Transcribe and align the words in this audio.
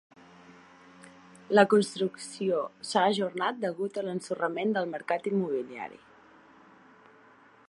La 1.59 1.65
construcció 1.73 2.63
s'ha 2.93 3.05
ajornat 3.11 3.63
degut 3.67 4.03
a 4.03 4.07
l'ensorrament 4.09 4.77
del 4.79 4.93
mercat 4.97 5.33
immobiliari. 5.35 6.05